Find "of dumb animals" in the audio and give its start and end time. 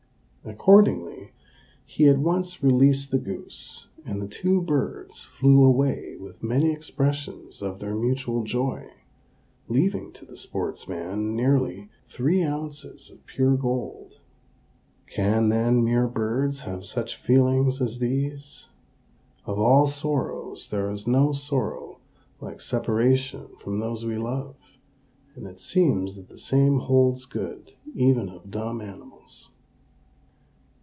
28.27-29.51